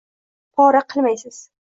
Pora 0.55 0.83
qilmaysiz 0.95 1.41